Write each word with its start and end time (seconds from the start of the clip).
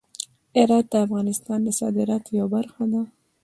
هرات 0.55 0.85
د 0.91 0.93
افغانستان 1.05 1.59
د 1.63 1.69
صادراتو 1.79 2.29
یوه 2.39 2.49
برخه 2.55 2.83
ده. 2.91 3.01